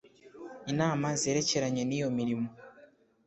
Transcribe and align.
inama 0.71 1.07
zerekeranye 1.21 1.83
niyo 1.85 2.09
mirimo 2.17 2.47